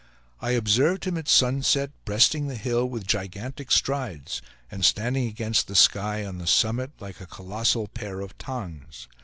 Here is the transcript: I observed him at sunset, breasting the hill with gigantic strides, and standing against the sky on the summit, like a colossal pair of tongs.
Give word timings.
I 0.39 0.53
observed 0.53 1.05
him 1.05 1.15
at 1.19 1.27
sunset, 1.27 1.91
breasting 2.05 2.47
the 2.47 2.55
hill 2.55 2.87
with 2.89 3.05
gigantic 3.05 3.71
strides, 3.71 4.41
and 4.71 4.83
standing 4.83 5.27
against 5.27 5.67
the 5.67 5.75
sky 5.75 6.25
on 6.25 6.39
the 6.39 6.47
summit, 6.47 6.89
like 6.99 7.21
a 7.21 7.27
colossal 7.27 7.87
pair 7.87 8.19
of 8.21 8.35
tongs. 8.39 9.07